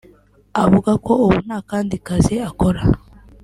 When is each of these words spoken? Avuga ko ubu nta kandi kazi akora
Avuga 0.63 0.91
ko 1.05 1.11
ubu 1.25 1.37
nta 1.45 1.57
kandi 1.69 1.95
kazi 2.07 2.35
akora 2.49 2.81